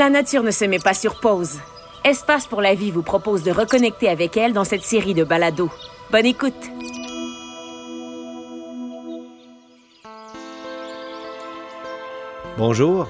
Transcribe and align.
La 0.00 0.08
nature 0.08 0.42
ne 0.42 0.50
se 0.50 0.64
met 0.64 0.78
pas 0.78 0.94
sur 0.94 1.20
pause. 1.20 1.58
Espace 2.06 2.46
pour 2.46 2.62
la 2.62 2.74
vie 2.74 2.90
vous 2.90 3.02
propose 3.02 3.42
de 3.42 3.50
reconnecter 3.50 4.08
avec 4.08 4.34
elle 4.38 4.54
dans 4.54 4.64
cette 4.64 4.82
série 4.82 5.12
de 5.12 5.24
balados. 5.24 5.68
Bonne 6.10 6.24
écoute! 6.24 6.54
Bonjour, 12.56 13.08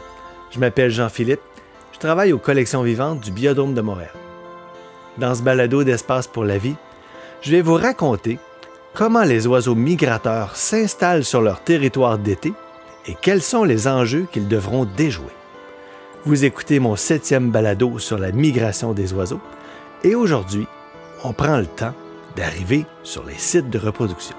je 0.50 0.59
m'appelle 0.59 0.91
Jean-Philippe. 0.91 1.41
Je 1.93 2.00
travaille 2.00 2.32
aux 2.32 2.39
collections 2.39 2.82
vivantes 2.82 3.20
du 3.20 3.30
Biodôme 3.30 3.75
de 3.75 3.82
Montréal. 3.82 4.11
Dans 5.16 5.36
ce 5.36 5.43
balado 5.43 5.84
d'Espace 5.84 6.27
pour 6.27 6.43
la 6.43 6.59
vie, 6.59 6.75
je 7.41 7.52
vais 7.52 7.62
vous 7.62 7.75
raconter 7.75 8.41
comment 8.95 9.22
les 9.22 9.46
oiseaux 9.46 9.77
migrateurs 9.77 10.57
s'installent 10.57 11.25
sur 11.25 11.41
leur 11.41 11.62
territoire 11.62 12.18
d'été 12.18 12.52
et 13.07 13.14
quels 13.22 13.43
sont 13.43 13.62
les 13.62 13.86
enjeux 13.86 14.27
qu'ils 14.32 14.48
devront 14.48 14.86
déjouer. 14.96 15.30
Vous 16.27 16.45
écoutez 16.45 16.81
mon 16.81 16.97
septième 16.97 17.51
balado 17.51 17.99
sur 17.99 18.19
la 18.19 18.31
migration 18.31 18.93
des 18.93 19.15
oiseaux 19.15 19.41
et 20.05 20.15
aujourd'hui, 20.15 20.67
on 21.25 21.33
prend 21.33 21.57
le 21.57 21.65
temps 21.65 21.95
d'arriver 22.37 22.85
sur 23.03 23.25
les 23.25 23.39
sites 23.39 23.71
de 23.71 23.79
reproduction. 23.79 24.37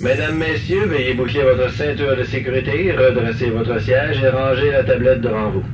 Mesdames, 0.00 0.36
Messieurs, 0.36 0.86
veuillez 0.86 1.14
boucler 1.14 1.42
votre 1.42 1.72
ceinture 1.72 2.16
de 2.16 2.22
sécurité, 2.22 2.92
redresser 2.92 3.50
votre 3.50 3.80
siège 3.80 4.22
et 4.22 4.28
ranger 4.28 4.70
la 4.70 4.84
tablette 4.84 5.20
devant 5.20 5.50
vous. 5.50 5.64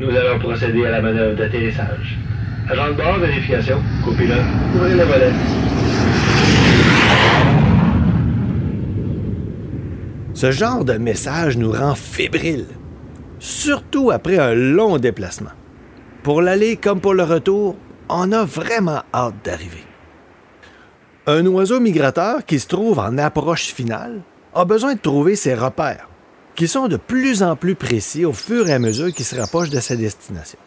Nous 0.00 0.10
allons 0.10 0.40
procéder 0.40 0.84
à 0.84 0.90
la 0.90 1.00
manœuvre 1.00 1.36
d'atterrissage. 1.36 2.18
Vérification. 2.66 3.82
Copilote, 4.04 4.38
ouvrez 4.74 4.94
le 4.94 5.04
volet. 5.04 5.32
Ce 10.32 10.50
genre 10.50 10.84
de 10.84 10.94
message 10.94 11.56
nous 11.56 11.72
rend 11.72 11.94
fébriles, 11.94 12.66
surtout 13.38 14.10
après 14.10 14.38
un 14.38 14.54
long 14.54 14.98
déplacement. 14.98 15.52
Pour 16.22 16.40
l'aller 16.40 16.76
comme 16.76 17.00
pour 17.00 17.14
le 17.14 17.22
retour, 17.22 17.76
on 18.08 18.32
a 18.32 18.44
vraiment 18.44 19.02
hâte 19.12 19.34
d'arriver. 19.44 19.84
Un 21.26 21.46
oiseau 21.46 21.80
migrateur 21.80 22.44
qui 22.44 22.58
se 22.58 22.66
trouve 22.66 22.98
en 22.98 23.18
approche 23.18 23.66
finale 23.66 24.22
a 24.54 24.64
besoin 24.64 24.94
de 24.94 25.00
trouver 25.00 25.36
ses 25.36 25.54
repères, 25.54 26.08
qui 26.54 26.66
sont 26.66 26.88
de 26.88 26.96
plus 26.96 27.42
en 27.42 27.56
plus 27.56 27.74
précis 27.74 28.24
au 28.24 28.32
fur 28.32 28.68
et 28.68 28.72
à 28.72 28.78
mesure 28.78 29.12
qu'il 29.12 29.24
se 29.24 29.38
rapproche 29.38 29.70
de 29.70 29.80
sa 29.80 29.96
destination. 29.96 30.58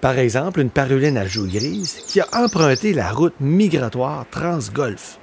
Par 0.00 0.18
exemple, 0.18 0.60
une 0.60 0.70
paruline 0.70 1.16
à 1.16 1.26
joues 1.26 1.48
grises 1.48 2.02
qui 2.06 2.20
a 2.20 2.28
emprunté 2.32 2.92
la 2.92 3.10
route 3.10 3.34
migratoire 3.40 4.26
Transgolf 4.30 5.18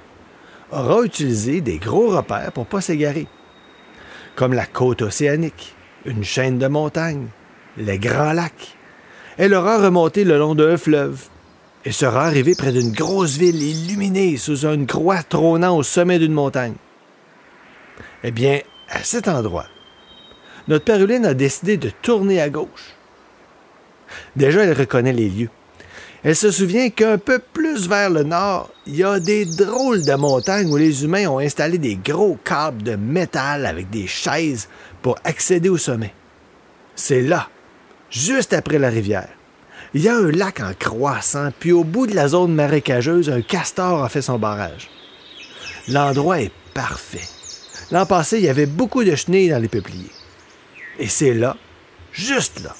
aura 0.72 1.02
utilisé 1.02 1.60
des 1.60 1.78
gros 1.78 2.08
repères 2.08 2.52
pour 2.52 2.64
ne 2.64 2.68
pas 2.68 2.80
s'égarer, 2.80 3.26
comme 4.34 4.54
la 4.54 4.66
côte 4.66 5.02
océanique, 5.02 5.74
une 6.04 6.24
chaîne 6.24 6.58
de 6.58 6.66
montagnes, 6.66 7.28
les 7.76 7.98
grands 7.98 8.32
lacs. 8.32 8.76
Elle 9.38 9.54
aura 9.54 9.78
remonté 9.78 10.24
le 10.24 10.38
long 10.38 10.54
d'un 10.54 10.76
fleuve, 10.76 11.28
et 11.84 11.92
sera 11.92 12.26
arrivé 12.26 12.54
près 12.54 12.72
d'une 12.72 12.92
grosse 12.92 13.36
ville 13.36 13.62
illuminée 13.62 14.36
sous 14.36 14.66
une 14.66 14.86
croix 14.86 15.22
trônant 15.22 15.76
au 15.76 15.82
sommet 15.82 16.18
d'une 16.18 16.32
montagne. 16.32 16.74
Eh 18.22 18.30
bien, 18.30 18.60
à 18.88 19.02
cet 19.02 19.26
endroit, 19.28 19.66
notre 20.68 20.84
Péruline 20.84 21.26
a 21.26 21.34
décidé 21.34 21.76
de 21.76 21.90
tourner 22.02 22.40
à 22.40 22.50
gauche. 22.50 22.94
Déjà, 24.36 24.64
elle 24.64 24.72
reconnaît 24.72 25.12
les 25.12 25.28
lieux. 25.28 25.50
Elle 26.24 26.36
se 26.36 26.52
souvient 26.52 26.88
qu'un 26.88 27.18
peu 27.18 27.40
plus 27.40 27.88
vers 27.88 28.08
le 28.08 28.22
nord, 28.22 28.70
il 28.86 28.96
y 28.96 29.02
a 29.02 29.18
des 29.18 29.44
drôles 29.44 30.04
de 30.04 30.14
montagnes 30.14 30.70
où 30.70 30.76
les 30.76 31.02
humains 31.02 31.26
ont 31.26 31.40
installé 31.40 31.78
des 31.78 31.96
gros 31.96 32.38
câbles 32.44 32.84
de 32.84 32.94
métal 32.94 33.66
avec 33.66 33.90
des 33.90 34.06
chaises 34.06 34.68
pour 35.02 35.16
accéder 35.24 35.68
au 35.68 35.78
sommet. 35.78 36.14
C'est 36.94 37.22
là, 37.22 37.48
juste 38.08 38.52
après 38.52 38.78
la 38.78 38.88
rivière. 38.88 39.28
Il 39.94 40.02
y 40.02 40.08
a 40.08 40.16
un 40.16 40.30
lac 40.30 40.60
en 40.60 40.72
croissant, 40.78 41.50
puis 41.58 41.72
au 41.72 41.82
bout 41.82 42.06
de 42.06 42.14
la 42.14 42.28
zone 42.28 42.54
marécageuse, 42.54 43.28
un 43.28 43.42
castor 43.42 44.04
a 44.04 44.08
fait 44.08 44.22
son 44.22 44.38
barrage. 44.38 44.88
L'endroit 45.88 46.40
est 46.40 46.52
parfait. 46.72 47.28
L'an 47.90 48.06
passé, 48.06 48.38
il 48.38 48.44
y 48.44 48.48
avait 48.48 48.66
beaucoup 48.66 49.02
de 49.02 49.14
chenilles 49.16 49.50
dans 49.50 49.60
les 49.60 49.68
peupliers. 49.68 50.10
Et 50.98 51.08
c'est 51.08 51.34
là, 51.34 51.56
juste 52.12 52.62
là, 52.62 52.74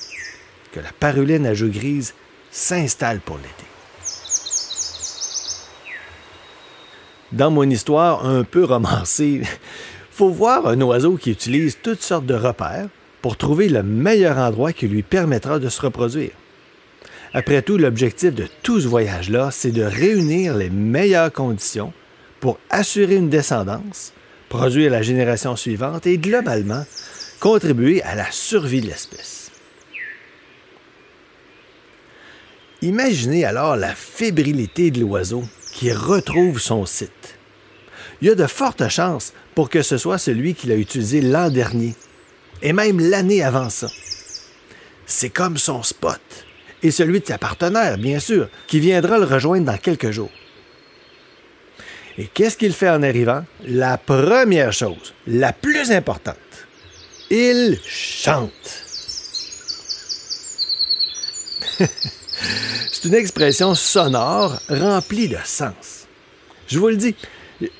que 0.73 0.81
la 0.81 0.91
paruline 0.99 1.47
à 1.47 1.55
joues 1.55 1.71
grises 1.71 2.15
s'installe 2.51 3.21
pour 3.21 3.37
l'été. 3.37 3.49
Dans 7.33 7.51
mon 7.51 7.69
histoire 7.69 8.27
un 8.27 8.45
peu 8.45 8.65
romancée, 8.65 9.43
faut 10.11 10.29
voir 10.29 10.67
un 10.67 10.81
oiseau 10.83 11.17
qui 11.17 11.31
utilise 11.31 11.79
toutes 11.83 12.03
sortes 12.03 12.27
de 12.27 12.35
repères 12.35 12.89
pour 13.23 13.37
trouver 13.37 13.69
le 13.69 13.83
meilleur 13.83 14.37
endroit 14.37 14.73
qui 14.73 14.89
lui 14.89 15.03
permettra 15.03 15.59
de 15.59 15.69
se 15.69 15.81
reproduire. 15.81 16.33
Après 17.33 17.63
tout, 17.63 17.79
l'objectif 17.79 18.35
de 18.35 18.47
tout 18.63 18.81
ce 18.81 18.89
voyage-là, 18.89 19.51
c'est 19.51 19.71
de 19.71 19.83
réunir 19.83 20.55
les 20.55 20.69
meilleures 20.69 21.33
conditions 21.33 21.93
pour 22.41 22.59
assurer 22.69 23.17
une 23.17 23.31
descendance, 23.31 24.13
produire 24.51 24.91
la 24.91 25.01
génération 25.01 25.57
suivante 25.57 26.07
et 26.07 26.19
globalement 26.19 26.85
contribuer 27.41 28.03
à 28.03 28.15
la 28.15 28.31
survie 28.31 28.83
de 28.83 28.89
l'espèce. 28.89 29.42
Imaginez 32.83 33.45
alors 33.45 33.77
la 33.77 33.95
fébrilité 33.95 34.91
de 34.91 35.01
l'oiseau 35.01 35.45
qui 35.73 35.93
retrouve 35.93 36.61
son 36.61 36.85
site. 36.85 37.39
Il 38.21 38.27
y 38.27 38.31
a 38.31 38.35
de 38.35 38.47
fortes 38.49 38.89
chances 38.89 39.33
pour 39.55 39.71
que 39.71 39.83
ce 39.83 39.97
soit 39.97 40.19
celui 40.19 40.55
qu'il 40.55 40.73
a 40.73 40.77
utilisé 40.77 41.21
l'an 41.21 41.49
dernier, 41.49 41.95
et 42.61 42.73
même 42.73 42.99
l'année 42.99 43.43
avant 43.43 43.71
ça. 43.71 43.89
C'est 45.07 45.31
comme 45.31 45.59
son 45.59 45.85
spot 45.85 46.21
et 46.83 46.91
celui 46.91 47.21
de 47.21 47.27
sa 47.27 47.39
partenaire, 47.39 47.99
bien 47.99 48.19
sûr, 48.19 48.49
qui 48.67 48.81
viendra 48.81 49.19
le 49.19 49.27
rejoindre 49.27 49.67
dans 49.67 49.79
quelques 49.79 50.11
jours. 50.11 50.33
Et 52.19 52.27
qu'est-ce 52.27 52.57
qu'il 52.57 52.73
fait 52.73 52.91
en 52.91 53.05
arrivant? 53.05 53.45
La 53.65 53.97
première 53.97 54.73
chose, 54.73 55.15
la 55.29 55.53
plus 55.53 55.93
importante, 55.93 56.37
il 57.31 57.79
chante. 57.87 58.51
C'est 62.93 63.09
une 63.09 63.15
expression 63.15 63.75
sonore 63.75 64.61
remplie 64.69 65.29
de 65.29 65.39
sens. 65.45 66.07
Je 66.69 66.79
vous 66.79 66.89
le 66.89 66.97
dis, 66.97 67.17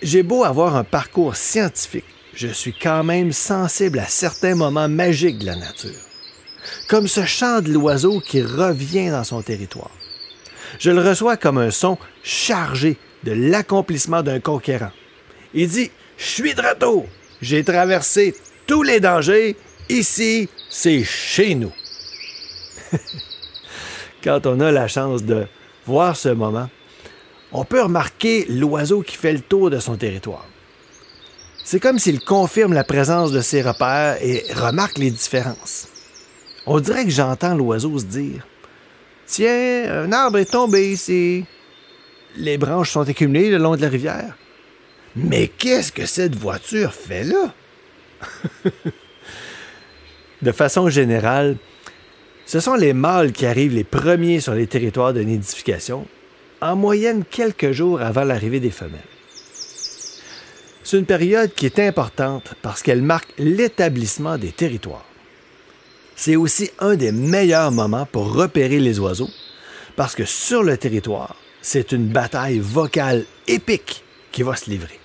j'ai 0.03 0.25
beau 0.25 0.43
avoir 0.43 0.75
un 0.75 0.85
parcours 0.85 1.37
scientifique, 1.37 2.05
je 2.35 2.49
suis 2.49 2.75
quand 2.75 3.05
même 3.05 3.31
sensible 3.33 4.01
à 4.01 4.07
certains 4.07 4.57
moments 4.57 4.89
magiques 4.89 5.39
de 5.39 5.47
la 5.47 5.57
nature 5.57 6.01
comme 6.89 7.09
ce 7.09 7.25
chant 7.25 7.61
de 7.61 7.73
l'oiseau 7.73 8.21
qui 8.21 8.43
revient 8.43 9.11
dans 9.11 9.25
son 9.25 9.43
territoire. 9.43 9.91
Je 10.79 10.91
le 10.91 11.01
reçois 11.01 11.37
comme 11.37 11.59
un 11.59 11.71
son 11.71 11.99
chargé 12.23 12.97
de 13.25 13.33
l'accomplissement 13.33 14.23
d'un 14.23 14.41
conquérant. 14.41 14.93
Il 15.55 15.69
dit 15.69 15.91
Je 16.17 16.25
suis 16.25 16.55
de 16.55 16.63
retour, 16.63 17.07
j'ai 17.41 17.65
traversé 17.65 18.35
tous 18.67 18.83
les 18.83 19.01
dangers, 19.01 19.57
ici, 19.89 20.49
c'est 20.71 21.05
chez 21.05 21.55
nous. 21.55 21.73
Quand 24.23 24.47
on 24.47 24.61
a 24.61 24.71
la 24.71 24.89
chance 24.89 25.25
de 25.25 25.47
voir 25.87 26.17
ce 26.17 26.29
moment, 26.29 26.69
on 27.51 27.65
peut 27.65 27.83
remarquer 27.83 28.47
l'oiseau 28.49 29.03
qui 29.03 29.17
fait 29.17 29.33
le 29.33 29.41
tour 29.41 29.69
de 29.69 29.79
son 29.79 29.97
territoire. 29.97 30.47
C'est 31.65 31.81
comme 31.81 31.99
s'il 31.99 32.21
confirme 32.21 32.73
la 32.73 32.85
présence 32.85 33.33
de 33.33 33.41
ses 33.41 33.63
repères 33.63 34.17
et 34.23 34.45
remarque 34.55 34.99
les 34.99 35.11
différences. 35.11 35.89
On 36.67 36.81
dirait 36.81 37.05
que 37.05 37.11
j'entends 37.11 37.55
l'oiseau 37.55 37.99
se 37.99 38.05
dire 38.05 38.47
Tiens, 39.27 40.05
un 40.05 40.13
arbre 40.13 40.39
est 40.39 40.51
tombé 40.51 40.93
ici. 40.93 41.45
Les 42.37 42.59
branches 42.59 42.91
sont 42.91 43.09
accumulées 43.09 43.51
le 43.51 43.59
long 43.59 43.77
de 43.77 43.83
la 43.83 43.89
rivière. 43.89 44.37
Mais 45.17 45.49
qu'est-ce 45.49 45.93
que 45.93 46.07
cette 46.07 46.35
voiture 46.35 46.93
fait 46.95 47.25
là? 47.25 47.53
de 50.43 50.53
façon 50.53 50.89
générale, 50.89 51.57
ce 52.53 52.61
sont 52.61 52.75
les 52.75 52.93
mâles 52.93 53.33
qui 53.33 53.47
arrivent 53.47 53.75
les 53.75 53.85
premiers 53.85 54.41
sur 54.41 54.53
les 54.53 54.67
territoires 54.67 55.15
de 55.15 55.23
nidification, 55.23 56.07
en 56.61 56.77
moyenne 56.77 57.25
quelques 57.25 57.73
jours 57.73 58.03
avant 58.03 58.25
l'arrivée 58.25 58.61
des 58.61 58.71
femelles. 58.71 59.01
C'est 60.85 60.99
une 60.99 61.07
période 61.07 61.55
qui 61.55 61.65
est 61.65 61.79
importante 61.79 62.55
parce 62.61 62.83
qu'elle 62.83 63.01
marque 63.01 63.33
l'établissement 63.39 64.37
des 64.37 64.53
territoires 64.53 65.07
c'est 66.15 66.37
aussi 66.37 66.71
un 66.79 66.95
des 66.95 67.11
meilleurs 67.11 67.73
moments 67.73 68.07
pour 68.07 68.33
repérer 68.33 68.79
les 68.79 69.01
oiseaux, 69.01 69.31
parce 69.97 70.15
que 70.15 70.25
sur 70.25 70.63
le 70.63 70.77
territoire, 70.77 71.35
c'est 71.61 71.91
une 71.91 72.07
bataille 72.07 72.59
vocale 72.59 73.25
épique 73.49 74.05
qui 74.31 74.43
va 74.43 74.55
se 74.55 74.71
livrer. 74.71 75.01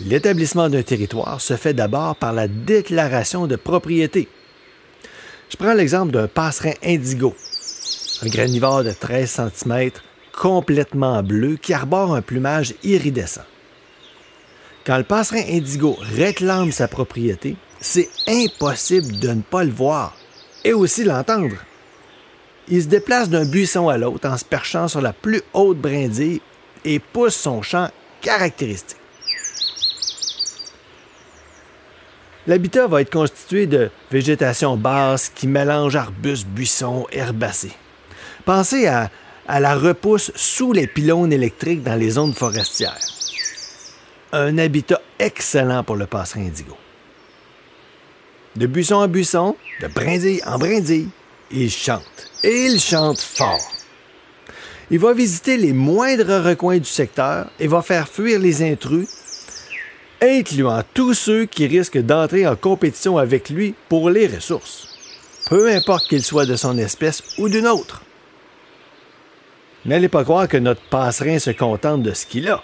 L'établissement 0.00 0.68
d'un 0.68 0.82
territoire 0.82 1.40
se 1.40 1.56
fait 1.56 1.74
d'abord 1.74 2.16
par 2.16 2.32
la 2.32 2.46
déclaration 2.46 3.46
de 3.46 3.56
propriété. 3.56 4.28
Je 5.48 5.56
prends 5.56 5.72
l'exemple 5.72 6.12
d'un 6.12 6.28
passerin 6.28 6.74
indigo. 6.84 7.34
un 8.22 8.28
granivore 8.28 8.84
de 8.84 8.92
13 8.92 9.50
cm 9.54 9.90
complètement 10.36 11.22
bleu 11.22 11.56
qui 11.56 11.72
arbore 11.72 12.14
un 12.14 12.22
plumage 12.22 12.74
iridescent. 12.82 13.44
Quand 14.84 14.98
le 14.98 15.04
passerin 15.04 15.42
indigo 15.48 15.96
réclame 16.00 16.70
sa 16.70 16.86
propriété, 16.86 17.56
c'est 17.80 18.10
impossible 18.26 19.18
de 19.20 19.28
ne 19.28 19.42
pas 19.42 19.64
le 19.64 19.70
voir 19.70 20.16
et 20.64 20.72
aussi 20.72 21.04
l'entendre. 21.04 21.56
Il 22.68 22.82
se 22.82 22.88
déplace 22.88 23.30
d'un 23.30 23.46
buisson 23.46 23.88
à 23.88 23.96
l'autre 23.96 24.28
en 24.28 24.36
se 24.36 24.44
perchant 24.44 24.88
sur 24.88 25.00
la 25.00 25.12
plus 25.14 25.42
haute 25.54 25.78
brindille 25.78 26.42
et 26.84 26.98
pousse 26.98 27.36
son 27.36 27.62
chant 27.62 27.88
caractéristique. 28.20 28.98
L'habitat 32.48 32.86
va 32.86 33.02
être 33.02 33.12
constitué 33.12 33.66
de 33.66 33.90
végétation 34.10 34.78
basse 34.78 35.28
qui 35.28 35.46
mélange 35.46 35.96
arbustes, 35.96 36.46
buissons, 36.46 37.06
herbacées. 37.12 37.74
Pensez 38.46 38.86
à, 38.86 39.10
à 39.46 39.60
la 39.60 39.74
repousse 39.74 40.32
sous 40.34 40.72
les 40.72 40.86
pylônes 40.86 41.30
électriques 41.30 41.82
dans 41.82 41.94
les 41.94 42.08
zones 42.12 42.32
forestières. 42.32 42.96
Un 44.32 44.56
habitat 44.56 45.02
excellent 45.18 45.84
pour 45.84 45.96
le 45.96 46.06
passerin 46.06 46.46
indigo. 46.46 46.74
De 48.56 48.66
buisson 48.66 48.96
en 48.96 49.08
buisson, 49.08 49.54
de 49.82 49.88
brindille 49.88 50.40
en 50.46 50.58
brindille, 50.58 51.10
il 51.50 51.70
chante. 51.70 52.30
Et 52.42 52.64
il 52.64 52.80
chante 52.80 53.20
fort. 53.20 53.72
Il 54.90 55.00
va 55.00 55.12
visiter 55.12 55.58
les 55.58 55.74
moindres 55.74 56.42
recoins 56.42 56.78
du 56.78 56.88
secteur 56.88 57.50
et 57.60 57.68
va 57.68 57.82
faire 57.82 58.08
fuir 58.08 58.40
les 58.40 58.62
intrus, 58.62 59.06
incluant 60.22 60.82
tous 60.94 61.14
ceux 61.14 61.46
qui 61.46 61.66
risquent 61.66 61.98
d'entrer 61.98 62.46
en 62.46 62.56
compétition 62.56 63.18
avec 63.18 63.50
lui 63.50 63.74
pour 63.88 64.10
les 64.10 64.26
ressources, 64.26 64.88
peu 65.48 65.70
importe 65.72 66.08
qu'ils 66.08 66.24
soient 66.24 66.46
de 66.46 66.56
son 66.56 66.76
espèce 66.78 67.22
ou 67.38 67.48
d'une 67.48 67.66
autre. 67.66 68.02
N'allez 69.84 70.08
pas 70.08 70.24
croire 70.24 70.48
que 70.48 70.56
notre 70.56 70.82
passerin 70.82 71.38
se 71.38 71.50
contente 71.50 72.02
de 72.02 72.12
ce 72.12 72.26
qu'il 72.26 72.48
a. 72.48 72.62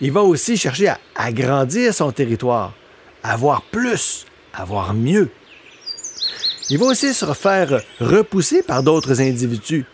Il 0.00 0.12
va 0.12 0.22
aussi 0.22 0.56
chercher 0.56 0.88
à 0.88 0.98
agrandir 1.14 1.92
son 1.92 2.12
territoire, 2.12 2.74
avoir 3.22 3.62
plus, 3.62 4.26
avoir 4.52 4.94
mieux. 4.94 5.30
Il 6.68 6.78
va 6.78 6.86
aussi 6.86 7.12
se 7.12 7.26
faire 7.34 7.82
repousser 8.00 8.62
par 8.62 8.82
d'autres 8.82 9.20
individus, 9.20 9.84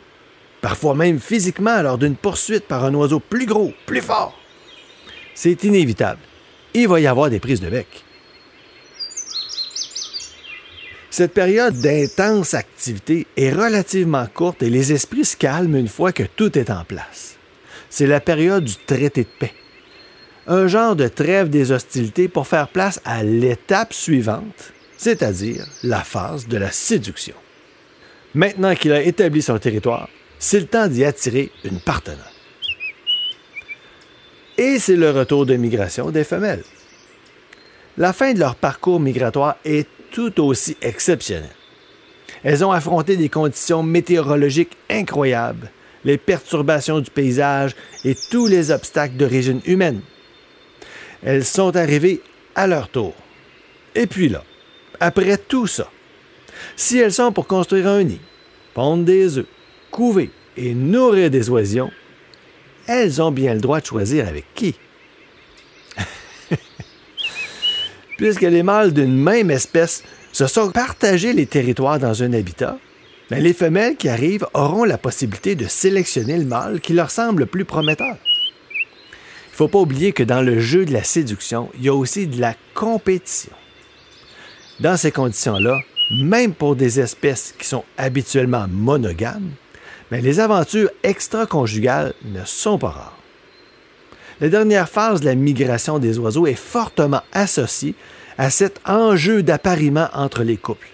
parfois 0.61 0.95
même 0.95 1.21
physiquement 1.21 1.81
lors 1.81 1.97
d'une 1.97 2.17
poursuite 2.17 2.67
par 2.67 2.85
un 2.85 2.95
oiseau 2.95 3.21
plus 3.21 3.47
gros, 3.47 3.73
plus 3.87 4.03
fort. 4.03 4.39
C'est 5.35 5.65
inévitable. 5.65 6.21
Il 6.79 6.89
va 6.89 7.01
y 7.01 7.07
avoir 7.07 7.31
des 7.31 7.41
prises 7.41 7.63
de 7.63 7.71
bec. 7.71 8.05
Cette 11.09 11.33
période 11.33 11.75
d'intense 11.79 12.53
activité 12.53 13.27
est 13.39 13.51
relativement 13.51 14.27
courte 14.27 14.63
et 14.63 14.69
les 14.69 14.93
esprits 14.93 15.25
se 15.25 15.39
calment 15.39 15.77
une 15.77 15.89
fois 15.89 16.13
que 16.13 16.25
tout 16.25 16.59
est 16.59 16.69
en 16.69 16.85
place. 16.85 17.37
C'est 17.89 18.07
la 18.07 18.21
période 18.21 18.65
du 18.65 18.75
traité 18.77 19.23
de 19.23 19.39
paix. 19.39 19.55
Un 20.47 20.67
genre 20.67 20.97
de 20.97 21.09
trêve 21.09 21.49
des 21.49 21.73
hostilités 21.73 22.29
pour 22.29 22.47
faire 22.47 22.69
place 22.69 23.01
à 23.07 23.23
l'étape 23.23 23.95
suivante, 23.95 24.75
c'est-à-dire 24.99 25.67
la 25.83 26.05
phase 26.05 26.47
de 26.47 26.59
la 26.59 26.71
séduction. 26.71 27.37
Maintenant 28.35 28.75
qu'il 28.75 28.93
a 28.93 29.01
établi 29.01 29.41
son 29.41 29.59
territoire, 29.59 30.11
c'est 30.39 30.61
le 30.61 30.67
temps 30.67 30.89
d'y 30.89 31.07
attirer 31.07 31.51
une 31.65 31.81
partenaire. 31.81 32.36
Et 34.59 34.79
c'est 34.79 34.97
le 34.97 35.11
retour 35.11 35.45
de 35.45 35.55
migration 35.57 36.11
des 36.11 36.25
femelles. 36.25 36.65
La 37.99 38.13
fin 38.13 38.33
de 38.33 38.39
leur 38.39 38.55
parcours 38.55 39.01
migratoire 39.01 39.57
est 39.65 39.87
tout 40.11 40.41
aussi 40.43 40.77
exceptionnelle. 40.81 41.51
Elles 42.43 42.65
ont 42.65 42.73
affronté 42.73 43.17
des 43.17 43.29
conditions 43.29 43.83
météorologiques 43.83 44.77
incroyables, 44.89 45.71
les 46.05 46.17
perturbations 46.17 47.01
du 47.01 47.11
paysage 47.11 47.75
et 48.05 48.15
tous 48.31 48.47
les 48.47 48.71
obstacles 48.71 49.17
d'origine 49.17 49.61
humaine. 49.67 50.01
Elles 51.23 51.45
sont 51.45 51.77
arrivées 51.77 52.23
à 52.55 52.67
leur 52.67 52.89
tour. 52.89 53.15
Et 53.95 54.07
puis 54.07 54.29
là, 54.29 54.43
après 55.01 55.37
tout 55.37 55.67
ça, 55.67 55.91
si 56.77 56.99
elles 56.99 57.13
sont 57.13 57.33
pour 57.33 57.47
construire 57.47 57.89
un 57.89 58.05
nid, 58.05 58.21
pondre 58.75 59.05
des 59.05 59.39
œufs, 59.39 59.47
couver 59.91 60.31
et 60.57 60.75
nourrir 60.75 61.31
des 61.31 61.51
oisillons, 61.51 61.91
elles 62.87 63.21
ont 63.23 63.31
bien 63.31 63.55
le 63.55 63.61
droit 63.61 63.81
de 63.81 63.87
choisir 63.87 64.27
avec 64.29 64.45
qui. 64.55 64.75
Puisque 68.19 68.43
les 68.43 68.63
mâles 68.63 68.93
d'une 68.93 69.17
même 69.17 69.51
espèce 69.51 70.03
se 70.33 70.47
sont 70.47 70.71
partagés 70.71 71.33
les 71.33 71.47
territoires 71.47 71.99
dans 71.99 72.23
un 72.23 72.33
habitat, 72.33 72.79
mais 73.31 73.41
les 73.41 73.55
femelles 73.55 73.97
qui 73.97 74.09
arrivent 74.09 74.47
auront 74.55 74.85
la 74.85 74.99
possibilité 74.99 75.55
de 75.55 75.67
sélectionner 75.67 76.37
le 76.39 76.45
mâle 76.45 76.81
qui 76.81 76.93
leur 76.93 77.11
semble 77.11 77.41
le 77.41 77.47
plus 77.47 77.65
prometteur. 77.65 78.17
Il 78.77 79.53
ne 79.53 79.57
faut 79.57 79.69
pas 79.69 79.79
oublier 79.79 80.13
que 80.13 80.23
dans 80.23 80.43
le 80.43 80.61
jeu 80.61 80.85
de 80.85 80.93
la 80.93 81.03
séduction, 81.03 81.71
il 81.79 81.85
y 81.85 81.89
a 81.89 81.95
aussi 81.95 82.27
de 82.27 82.41
la 82.41 82.55
compétition. 82.75 83.53
Dans 84.81 84.99
ces 84.99 85.11
conditions-là, 85.11 85.79
même 86.11 86.53
pour 86.53 86.77
des 86.77 87.01
espèces 87.01 87.55
qui 87.59 87.67
sont 87.67 87.85
habituellement 87.97 88.67
monogames, 88.69 89.53
mais 90.11 90.21
les 90.21 90.41
aventures 90.41 90.91
extra-conjugales 91.03 92.15
ne 92.25 92.45
sont 92.45 92.79
pas 92.79 92.91
rares. 92.91 93.19
La 94.41 94.49
dernière 94.49 94.89
phase 94.89 95.21
de 95.21 95.27
la 95.27 95.35
migration 95.35 95.99
des 95.99 96.19
oiseaux 96.19 96.47
est 96.47 96.55
fortement 96.55 97.23
associée 97.33 97.95
à 98.39 98.51
cet 98.51 98.81
enjeu 98.87 99.43
d'appariement 99.43 100.09
entre 100.13 100.43
les 100.43 100.59
couples. 100.59 100.89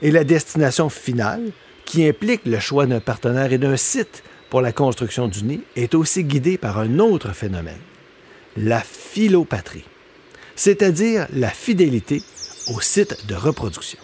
Et 0.00 0.10
la 0.10 0.24
destination 0.24 0.88
finale, 0.88 1.50
qui 1.84 2.06
implique 2.06 2.46
le 2.46 2.58
choix 2.58 2.86
d'un 2.86 3.00
partenaire 3.00 3.52
et 3.52 3.58
d'un 3.58 3.76
site 3.76 4.22
pour 4.48 4.62
la 4.62 4.72
construction 4.72 5.28
du 5.28 5.42
nid, 5.42 5.60
est 5.76 5.94
aussi 5.94 6.24
guidée 6.24 6.56
par 6.56 6.78
un 6.78 6.98
autre 6.98 7.32
phénomène, 7.32 7.80
la 8.56 8.80
philopatrie, 8.80 9.84
c'est-à-dire 10.56 11.26
la 11.32 11.50
fidélité 11.50 12.22
au 12.68 12.80
site 12.80 13.26
de 13.26 13.34
reproduction. 13.34 13.98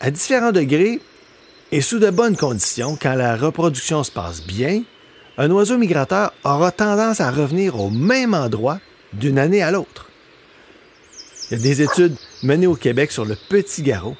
À 0.00 0.10
différents 0.10 0.52
degrés 0.52 1.00
et 1.72 1.80
sous 1.80 1.98
de 1.98 2.10
bonnes 2.10 2.36
conditions, 2.36 2.98
quand 3.00 3.14
la 3.14 3.34
reproduction 3.36 4.04
se 4.04 4.10
passe 4.10 4.42
bien, 4.42 4.82
un 5.38 5.50
oiseau 5.50 5.78
migrateur 5.78 6.32
aura 6.44 6.70
tendance 6.70 7.20
à 7.20 7.30
revenir 7.30 7.80
au 7.80 7.88
même 7.88 8.34
endroit 8.34 8.78
d'une 9.14 9.38
année 9.38 9.62
à 9.62 9.70
l'autre. 9.70 10.10
Il 11.50 11.56
y 11.56 11.60
a 11.60 11.62
des 11.62 11.82
études 11.82 12.16
menées 12.42 12.66
au 12.66 12.74
Québec 12.74 13.10
sur 13.10 13.24
le 13.24 13.36
petit 13.48 13.82
garrot 13.82 14.16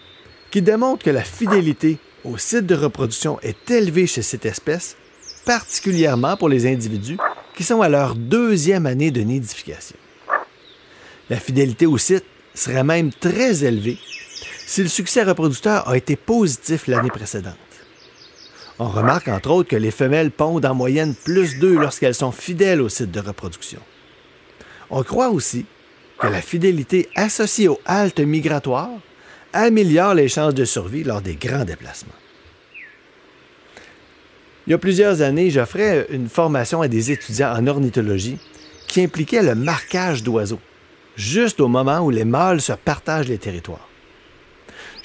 qui 0.50 0.62
démontrent 0.62 1.05
que 1.05 1.11
la 1.11 1.25
fidélité 1.25 1.99
au 2.25 2.38
site 2.38 2.66
de 2.66 2.75
reproduction 2.75 3.38
est 3.40 3.71
élevée 3.71 4.06
chez 4.06 4.23
cette 4.23 4.47
espèce, 4.47 4.97
particulièrement 5.45 6.37
pour 6.37 6.49
les 6.49 6.66
individus 6.66 7.18
qui 7.54 7.64
sont 7.64 7.83
à 7.83 7.88
leur 7.88 8.14
deuxième 8.14 8.87
année 8.87 9.11
de 9.11 9.21
nidification. 9.21 9.97
La 11.28 11.38
fidélité 11.38 11.87
au 11.87 11.99
site 11.99 12.25
serait 12.54 12.85
même 12.85 13.12
très 13.12 13.64
élevée 13.64 13.99
si 14.66 14.82
le 14.82 14.88
succès 14.88 15.23
reproducteur 15.23 15.88
a 15.88 15.96
été 15.96 16.16
positif 16.16 16.88
l'année 16.88 17.08
précédente. 17.08 17.54
On 18.78 18.88
remarque 18.88 19.28
entre 19.28 19.50
autres 19.50 19.70
que 19.70 19.76
les 19.76 19.92
femelles 19.92 20.32
pondent 20.32 20.66
en 20.66 20.75
moyenne 20.75 21.14
plus 21.14 21.58
d'œufs 21.58 21.80
lorsqu'elles 21.80 22.16
sont 22.16 22.32
fidèles 22.32 22.82
au 22.82 22.88
site 22.88 23.12
de 23.12 23.20
reproduction. 23.20 23.80
On 24.90 25.02
croit 25.02 25.30
aussi 25.30 25.64
que 26.18 26.26
la 26.26 26.42
fidélité 26.42 27.08
associée 27.14 27.68
aux 27.68 27.80
haltes 27.87 28.20
migratoires 28.20 28.90
améliore 29.52 30.14
les 30.14 30.28
chances 30.28 30.54
de 30.54 30.64
survie 30.64 31.04
lors 31.04 31.23
des 31.23 31.37
grands 31.37 31.64
déplacements. 31.64 32.12
Il 34.66 34.73
y 34.73 34.75
a 34.75 34.78
plusieurs 34.78 35.23
années, 35.23 35.50
j'offrais 35.50 36.08
une 36.11 36.28
formation 36.28 36.82
à 36.82 36.88
des 36.88 37.12
étudiants 37.12 37.54
en 37.56 37.66
ornithologie 37.68 38.38
qui 38.88 39.00
impliquait 39.00 39.42
le 39.42 39.54
marquage 39.54 40.25
d'oiseaux, 40.25 40.61
juste 41.14 41.61
au 41.61 41.68
moment 41.68 42.00
où 42.00 42.11
les 42.11 42.25
mâles 42.25 42.61
se 42.61 42.73
partagent 42.73 43.28
les 43.28 43.38
territoires. 43.38 43.86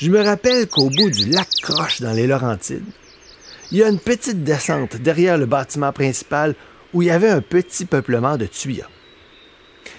Je 0.02 0.10
me 0.10 0.20
rappelle 0.20 0.68
qu'au 0.68 0.90
bout 0.90 1.12
du 1.12 1.30
lac 1.30 1.48
Croche 1.62 2.02
dans 2.02 2.14
les 2.14 2.26
Laurentides, 2.26 2.84
il 3.72 3.78
y 3.78 3.84
a 3.84 3.88
une 3.88 4.00
petite 4.00 4.44
descente 4.44 4.96
derrière 4.96 5.38
le 5.38 5.46
bâtiment 5.46 5.92
principal 5.92 6.56
où 6.92 7.04
il 7.04 7.10
y 7.10 7.12
avait 7.12 7.30
un 7.30 7.42
petit 7.42 7.86
peuplement 7.86 8.36
de 8.36 8.48
tuyas. 8.48 8.90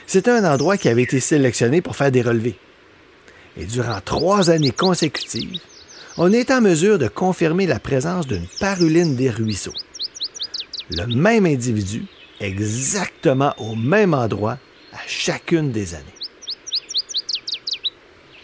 C'était 0.09 0.33
un 0.33 0.45
endroit 0.45 0.77
qui 0.77 0.89
avait 0.89 1.05
été 1.05 1.21
sélectionné 1.21 1.83
pour 1.83 1.95
faire 1.95 2.11
des 2.11 2.21
relevés. 2.21 2.59
Et 3.57 3.65
durant 3.65 4.01
trois 4.05 4.51
années 4.51 4.73
consécutives, 4.73 5.61
on 6.19 6.33
est 6.33 6.51
en 6.51 6.61
mesure 6.61 6.99
de 6.99 7.07
confirmer 7.07 7.69
la 7.69 7.79
présence 7.79 8.27
d'une 8.27 8.49
paruline 8.59 9.15
des 9.15 9.31
ruisseaux. 9.31 9.71
Le 10.91 11.07
même 11.07 11.47
individu, 11.47 12.07
exactement 12.41 13.55
au 13.57 13.77
même 13.77 14.15
endroit, 14.15 14.59
à 14.93 14.99
chacune 15.07 15.71
des 15.71 15.95
années. 15.95 16.22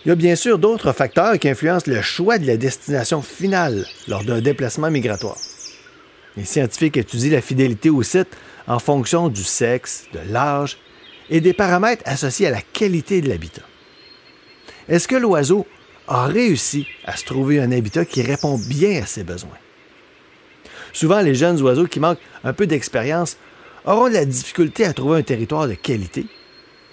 Il 0.04 0.08
y 0.08 0.12
a 0.12 0.14
bien 0.14 0.36
sûr 0.36 0.58
d'autres 0.58 0.92
facteurs 0.92 1.38
qui 1.38 1.48
influencent 1.48 1.90
le 1.90 2.00
choix 2.02 2.38
de 2.38 2.46
la 2.46 2.56
destination 2.56 3.20
finale 3.20 3.84
lors 4.06 4.22
d'un 4.22 4.40
déplacement 4.40 4.90
migratoire. 4.90 5.38
Les 6.36 6.44
scientifiques 6.44 6.96
étudient 6.96 7.32
la 7.32 7.40
fidélité 7.40 7.90
au 7.90 8.02
site 8.04 8.36
en 8.68 8.78
fonction 8.78 9.28
du 9.28 9.42
sexe, 9.42 10.04
de 10.12 10.20
l'âge 10.32 10.78
et 11.30 11.40
des 11.40 11.52
paramètres 11.52 12.04
associés 12.06 12.46
à 12.46 12.52
la 12.52 12.62
qualité 12.62 13.20
de 13.20 13.28
l'habitat. 13.28 13.62
Est-ce 14.88 15.08
que 15.08 15.16
l'oiseau 15.16 15.66
a 16.06 16.26
réussi 16.26 16.86
à 17.04 17.16
se 17.16 17.24
trouver 17.24 17.60
un 17.60 17.72
habitat 17.72 18.04
qui 18.04 18.22
répond 18.22 18.56
bien 18.56 19.02
à 19.02 19.06
ses 19.06 19.24
besoins? 19.24 19.58
Souvent, 20.92 21.20
les 21.20 21.34
jeunes 21.34 21.60
oiseaux 21.60 21.86
qui 21.86 22.00
manquent 22.00 22.20
un 22.44 22.52
peu 22.52 22.66
d'expérience 22.66 23.36
auront 23.84 24.08
de 24.08 24.14
la 24.14 24.24
difficulté 24.24 24.84
à 24.84 24.92
trouver 24.92 25.18
un 25.18 25.22
territoire 25.22 25.66
de 25.66 25.74
qualité 25.74 26.26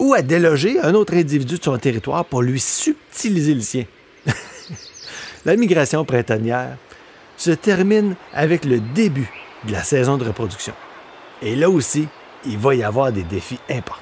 ou 0.06 0.14
à 0.14 0.22
déloger 0.22 0.80
un 0.80 0.94
autre 0.94 1.16
individu 1.16 1.58
de 1.58 1.64
son 1.64 1.78
territoire 1.80 2.26
pour 2.26 2.44
lui 2.44 2.60
subtiliser 2.60 3.56
le 3.56 3.62
sien. 3.62 3.86
la 5.46 5.56
migration 5.56 6.06
printanière 6.06 6.78
se 7.38 7.50
termine 7.50 8.16
avec 8.32 8.66
le 8.66 8.80
début 8.80 9.30
de 9.64 9.72
la 9.72 9.82
saison 9.82 10.18
de 10.18 10.26
reproduction. 10.26 10.74
Et 11.42 11.56
là 11.56 11.72
aussi, 11.72 12.08
il 12.46 12.60
va 12.60 12.76
y 12.76 12.84
avoir 12.84 13.12
des 13.12 13.24
défis 13.24 13.60
importants. 13.68 14.02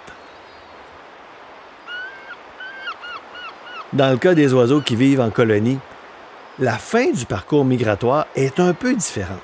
Dans 3.93 4.12
le 4.12 4.17
cas 4.17 4.33
des 4.33 4.53
oiseaux 4.53 4.81
qui 4.81 4.98
vivent 4.98 5.22
en 5.22 5.29
colonie, 5.29 5.79
la 6.60 6.77
fin 6.77 7.12
du 7.12 7.25
parcours 7.25 7.63
migratoire 7.63 8.27
est 8.36 8.60
un 8.60 8.74
peu 8.74 8.93
différente. 8.93 9.39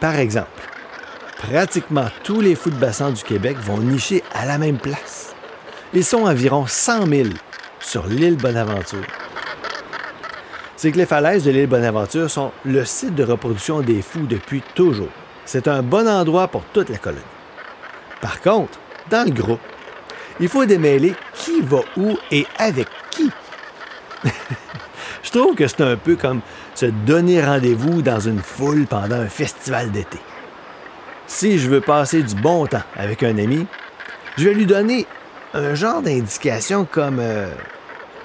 Par 0.00 0.16
exemple, 0.16 0.48
pratiquement 1.36 2.08
tous 2.24 2.40
les 2.40 2.56
fous 2.56 2.70
de 2.70 2.76
bassin 2.76 3.12
du 3.12 3.22
Québec 3.22 3.56
vont 3.58 3.78
nicher 3.78 4.24
à 4.34 4.44
la 4.44 4.58
même 4.58 4.78
place. 4.78 5.27
Ils 5.94 6.04
sont 6.04 6.24
environ 6.24 6.66
100 6.66 7.06
000 7.06 7.28
sur 7.80 8.06
l'île 8.06 8.36
Bonaventure. 8.36 9.06
C'est 10.76 10.92
que 10.92 10.98
les 10.98 11.06
falaises 11.06 11.44
de 11.44 11.50
l'île 11.50 11.66
Bonaventure 11.66 12.30
sont 12.30 12.52
le 12.64 12.84
site 12.84 13.14
de 13.14 13.24
reproduction 13.24 13.80
des 13.80 14.02
fous 14.02 14.26
depuis 14.28 14.62
toujours. 14.74 15.08
C'est 15.46 15.66
un 15.66 15.82
bon 15.82 16.06
endroit 16.06 16.48
pour 16.48 16.62
toute 16.74 16.90
la 16.90 16.98
colonie. 16.98 17.22
Par 18.20 18.40
contre, 18.42 18.78
dans 19.10 19.24
le 19.26 19.32
groupe, 19.32 19.60
il 20.40 20.48
faut 20.48 20.66
démêler 20.66 21.14
qui 21.34 21.62
va 21.62 21.80
où 21.96 22.18
et 22.30 22.46
avec 22.58 22.88
qui. 23.10 23.30
Je 25.22 25.30
trouve 25.30 25.54
que 25.54 25.66
c'est 25.66 25.80
un 25.80 25.96
peu 25.96 26.16
comme 26.16 26.42
se 26.74 26.86
donner 26.86 27.42
rendez-vous 27.42 28.02
dans 28.02 28.20
une 28.20 28.40
foule 28.40 28.86
pendant 28.86 29.16
un 29.16 29.28
festival 29.28 29.90
d'été. 29.90 30.18
Si 31.26 31.58
je 31.58 31.68
veux 31.68 31.80
passer 31.80 32.22
du 32.22 32.34
bon 32.34 32.66
temps 32.66 32.82
avec 32.96 33.22
un 33.22 33.36
ami, 33.36 33.66
je 34.38 34.44
vais 34.44 34.54
lui 34.54 34.64
donner 34.64 35.06
un 35.58 35.74
genre 35.74 36.02
d'indication 36.02 36.86
comme 36.90 37.18
euh, 37.20 37.48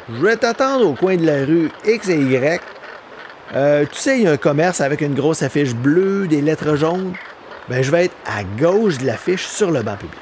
Je 0.10 0.22
vais 0.22 0.38
t'attendre 0.38 0.88
au 0.88 0.94
coin 0.94 1.16
de 1.16 1.26
la 1.26 1.46
rue 1.46 1.72
X 1.86 2.10
et 2.10 2.20
Y. 2.20 2.62
Euh, 3.56 3.86
tu 3.92 4.00
sais, 4.00 4.18
il 4.18 4.24
y 4.24 4.28
a 4.28 4.32
un 4.32 4.38
commerce 4.38 4.82
avec 4.82 5.02
une 5.02 5.14
grosse 5.14 5.44
affiche 5.44 5.74
bleue, 5.74 6.28
des 6.28 6.42
lettres 6.42 6.76
jaunes. 6.76 7.14
Ben, 7.70 7.82
je 7.82 7.92
vais 7.92 8.06
être 8.06 8.16
à 8.26 8.44
gauche 8.44 8.98
de 8.98 9.06
l'affiche 9.06 9.46
sur 9.46 9.72
le 9.72 9.82
banc 9.82 9.96
public. 9.96 10.20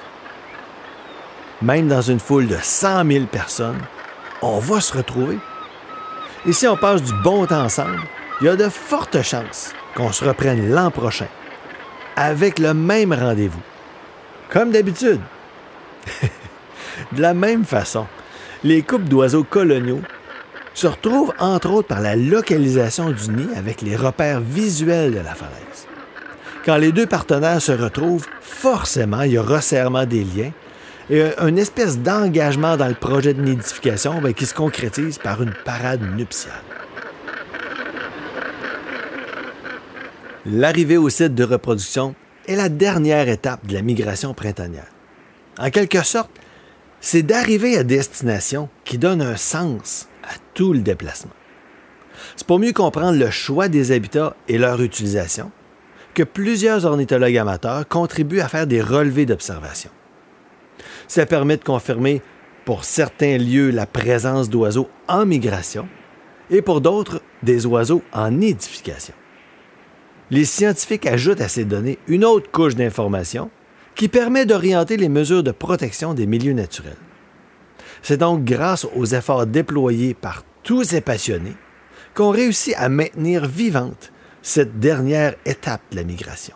Même 1.62 1.88
dans 1.88 2.02
une 2.02 2.20
foule 2.20 2.48
de 2.48 2.58
100 2.62 3.06
000 3.06 3.26
personnes, 3.26 3.80
on 4.42 4.60
va 4.60 4.82
se 4.82 4.98
retrouver. 4.98 5.38
Et 6.48 6.54
si 6.54 6.68
on 6.68 6.76
passe 6.76 7.04
du 7.04 7.14
bon 7.24 7.46
temps 7.46 7.64
ensemble, 7.64 8.02
il 8.42 8.48
y 8.48 8.50
a 8.50 8.56
de 8.56 8.70
fortes 8.70 9.22
chances 9.22 9.74
qu'on 9.96 10.12
se 10.12 10.26
reprenne 10.26 10.72
l'an 10.72 10.90
prochain 10.90 11.28
avec 12.16 12.60
le 12.60 12.74
même 12.74 13.14
rendez-vous. 13.14 13.62
Comme 14.50 14.72
d'habitude. 14.72 15.22
de 17.14 17.22
la 17.22 17.34
même 17.34 17.66
façon, 17.66 18.08
les 18.64 18.82
couples 18.82 19.06
d'oiseaux 19.08 19.44
coloniaux 19.44 20.02
se 20.74 20.88
retrouvent 20.88 21.34
entre 21.40 21.72
autres 21.72 21.88
par 21.88 22.02
la 22.02 22.16
localisation 22.16 23.10
du 23.10 23.30
nid 23.30 23.50
avec 23.56 23.82
les 23.82 23.96
repères 23.96 24.40
visuels 24.40 25.12
de 25.12 25.18
la 25.18 25.36
falaise. 25.36 25.88
Quand 26.66 26.78
les 26.78 26.92
deux 26.92 27.08
partenaires 27.08 27.62
se 27.62 27.72
retrouvent, 27.72 28.28
forcément, 28.40 29.24
il 29.24 29.34
y 29.34 29.38
a 29.38 29.42
resserrement 29.42 30.06
des 30.06 30.24
liens 30.24 30.52
et 31.10 31.24
une 31.40 31.58
espèce 31.58 32.00
d'engagement 32.00 32.78
dans 32.78 32.88
le 32.88 32.94
projet 32.94 33.34
de 33.34 33.42
nidification 33.42 34.22
ben, 34.22 34.34
qui 34.34 34.46
se 34.46 34.54
concrétise 34.54 35.18
par 35.18 35.42
une 35.42 35.54
parade 35.66 36.02
nuptiale. 36.16 36.54
L'arrivée 40.46 40.98
au 40.98 41.10
site 41.10 41.36
de 41.36 41.44
reproduction 41.44 42.16
est 42.48 42.56
la 42.56 42.70
dernière 42.70 43.28
étape 43.28 43.66
de 43.68 43.74
la 43.74 43.82
migration 43.82 44.34
printanière. 44.34 44.88
En 45.60 45.70
quelque 45.70 46.04
sorte, 46.04 46.32
c'est 47.02 47.24
d'arriver 47.24 47.78
à 47.78 47.84
destination 47.84 48.70
qui 48.86 48.98
donne 49.00 49.22
un 49.22 49.36
sens 49.36 50.08
à 50.24 50.36
tout 50.54 50.72
le 50.72 50.80
déplacement. 50.80 51.32
C'est 52.36 52.46
pour 52.46 52.60
mieux 52.60 52.74
comprendre 52.74 53.18
le 53.18 53.32
choix 53.32 53.68
des 53.68 53.92
habitats 53.92 54.36
et 54.48 54.60
leur 54.60 54.82
utilisation 54.82 55.52
que 56.14 56.24
plusieurs 56.24 56.86
ornithologues 56.86 57.38
amateurs 57.38 57.88
contribuent 57.88 58.42
à 58.42 58.48
faire 58.48 58.68
des 58.68 58.82
relevés 58.82 59.26
d'observation. 59.26 59.90
Ça 61.08 61.26
permet 61.26 61.58
de 61.58 61.64
confirmer 61.64 62.22
pour 62.66 62.84
certains 62.84 63.38
lieux 63.38 63.72
la 63.72 63.88
présence 63.88 64.50
d'oiseaux 64.50 64.90
en 65.08 65.26
migration 65.26 65.88
et 66.52 66.62
pour 66.62 66.82
d'autres 66.82 67.22
des 67.42 67.66
oiseaux 67.66 68.04
en 68.14 68.30
nidification. 68.30 69.16
Les 70.30 70.46
scientifiques 70.46 71.08
ajoutent 71.08 71.42
à 71.42 71.48
ces 71.48 71.66
données 71.66 71.98
une 72.08 72.24
autre 72.24 72.52
couche 72.52 72.76
d'informations 72.76 73.50
qui 73.96 74.08
permet 74.08 74.46
d'orienter 74.46 74.98
les 74.98 75.10
mesures 75.10 75.44
de 75.44 75.52
protection 75.52 76.14
des 76.14 76.26
milieux 76.26 76.54
naturels. 76.54 76.96
C'est 78.02 78.18
donc 78.18 78.44
grâce 78.44 78.88
aux 78.96 79.06
efforts 79.06 79.46
déployés 79.46 80.14
par 80.14 80.44
tous 80.64 80.84
ces 80.84 81.02
passionnés 81.02 81.56
qu'on 82.16 82.30
réussit 82.32 82.74
à 82.78 82.90
maintenir 82.90 83.48
vivante 83.48 84.12
cette 84.42 84.80
dernière 84.80 85.36
étape 85.46 85.82
de 85.92 85.98
la 85.98 86.04
migration. 86.04 86.56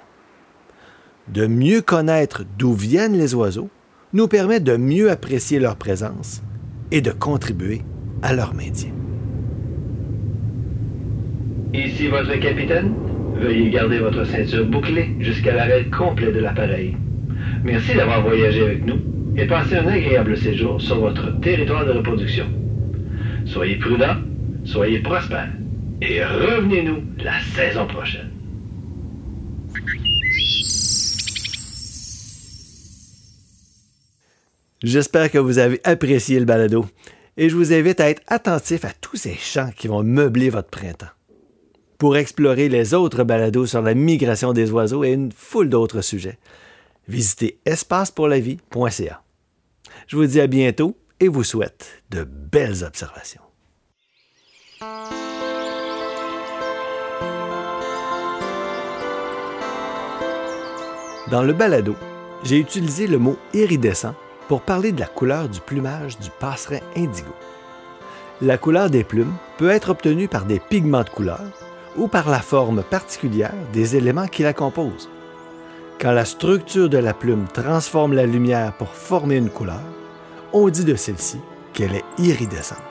De 1.27 1.47
mieux 1.47 1.81
connaître 1.81 2.43
d'où 2.57 2.73
viennent 2.73 3.17
les 3.17 3.33
oiseaux 3.35 3.69
nous 4.13 4.27
permet 4.27 4.59
de 4.59 4.77
mieux 4.77 5.09
apprécier 5.11 5.59
leur 5.59 5.75
présence 5.75 6.41
et 6.91 7.01
de 7.01 7.11
contribuer 7.11 7.81
à 8.21 8.33
leur 8.33 8.53
maintien. 8.53 8.91
Ici 11.73 12.07
votre 12.07 12.39
capitaine. 12.39 12.93
Veuillez 13.37 13.69
garder 13.69 13.99
votre 13.99 14.23
ceinture 14.25 14.65
bouclée 14.65 15.13
jusqu'à 15.19 15.53
l'arrêt 15.53 15.89
complet 15.89 16.31
de 16.31 16.39
l'appareil. 16.39 16.95
Merci 17.65 17.95
d'avoir 17.95 18.21
voyagé 18.21 18.61
avec 18.61 18.85
nous 18.85 18.99
et 19.35 19.47
passez 19.47 19.73
un 19.73 19.87
agréable 19.87 20.37
séjour 20.37 20.79
sur 20.79 20.99
votre 20.99 21.39
territoire 21.39 21.83
de 21.83 21.93
reproduction. 21.93 22.45
Soyez 23.47 23.77
prudents, 23.77 24.17
soyez 24.65 24.99
prospères 24.99 25.49
et 25.99 26.23
revenez-nous 26.23 27.01
la 27.17 27.39
saison 27.55 27.87
prochaine. 27.87 28.29
J'espère 34.83 35.31
que 35.31 35.39
vous 35.39 35.57
avez 35.57 35.81
apprécié 35.83 36.37
le 36.37 36.45
balado 36.45 36.85
et 37.35 37.49
je 37.49 37.55
vous 37.55 37.73
invite 37.73 37.99
à 37.99 38.11
être 38.11 38.21
attentif 38.27 38.85
à 38.85 38.91
tous 39.01 39.15
ces 39.15 39.33
chants 39.33 39.71
qui 39.75 39.87
vont 39.87 40.03
meubler 40.03 40.51
votre 40.51 40.69
printemps. 40.69 41.07
Pour 41.97 42.15
explorer 42.15 42.69
les 42.69 42.93
autres 42.93 43.23
balados 43.23 43.65
sur 43.65 43.81
la 43.81 43.95
migration 43.95 44.53
des 44.53 44.69
oiseaux 44.69 45.03
et 45.03 45.13
une 45.13 45.31
foule 45.31 45.69
d'autres 45.69 46.01
sujets, 46.01 46.37
visitez 47.07 47.59
espacepourlavie.ca. 47.65 49.21
Je 50.07 50.15
vous 50.15 50.25
dis 50.25 50.41
à 50.41 50.47
bientôt 50.47 50.97
et 51.19 51.27
vous 51.27 51.43
souhaite 51.43 52.03
de 52.09 52.23
belles 52.23 52.83
observations. 52.83 53.41
Dans 61.31 61.41
le 61.41 61.53
balado, 61.53 61.95
j'ai 62.43 62.59
utilisé 62.59 63.07
le 63.07 63.17
mot 63.17 63.37
iridescent 63.53 64.13
pour 64.47 64.61
parler 64.61 64.91
de 64.91 64.99
la 64.99 65.07
couleur 65.07 65.49
du 65.49 65.59
plumage 65.59 66.19
du 66.19 66.29
passerin 66.39 66.79
indigo. 66.95 67.33
La 68.41 68.57
couleur 68.57 68.89
des 68.89 69.03
plumes 69.03 69.33
peut 69.57 69.69
être 69.69 69.89
obtenue 69.89 70.27
par 70.27 70.45
des 70.45 70.59
pigments 70.59 71.03
de 71.03 71.09
couleur 71.09 71.41
ou 71.95 72.07
par 72.07 72.29
la 72.29 72.39
forme 72.39 72.83
particulière 72.83 73.53
des 73.73 73.95
éléments 73.95 74.27
qui 74.27 74.43
la 74.43 74.53
composent. 74.53 75.09
Quand 75.99 76.11
la 76.11 76.25
structure 76.25 76.89
de 76.89 76.97
la 76.97 77.13
plume 77.13 77.47
transforme 77.53 78.13
la 78.13 78.25
lumière 78.25 78.73
pour 78.77 78.89
former 78.89 79.37
une 79.37 79.49
couleur, 79.49 79.81
on 80.51 80.69
dit 80.69 80.85
de 80.85 80.95
celle-ci 80.95 81.39
qu'elle 81.73 81.95
est 81.95 82.05
iridescente. 82.17 82.84